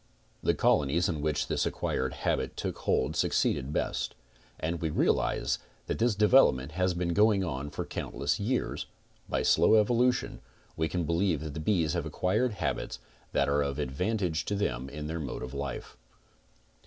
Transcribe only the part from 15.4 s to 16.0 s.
of life.